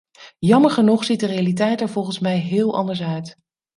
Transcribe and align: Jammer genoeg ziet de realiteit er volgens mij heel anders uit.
Jammer 0.39 0.69
genoeg 0.69 1.03
ziet 1.03 1.19
de 1.19 1.25
realiteit 1.25 1.81
er 1.81 1.89
volgens 1.89 2.19
mij 2.19 2.37
heel 2.37 2.75
anders 2.75 3.01
uit. 3.01 3.37